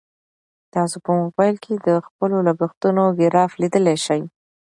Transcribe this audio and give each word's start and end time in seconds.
تاسو 0.73 0.97
په 1.05 1.11
موبایل 1.21 1.55
کې 1.63 1.73
د 1.87 1.89
خپلو 2.07 2.37
لګښتونو 2.47 3.03
ګراف 3.19 3.51
لیدلی 3.61 3.97
شئ. 4.05 4.21